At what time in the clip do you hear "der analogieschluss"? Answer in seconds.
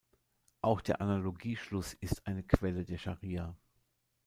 0.81-1.93